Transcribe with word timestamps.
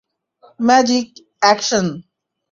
Magic, 0.59 1.07
action. 1.43 1.85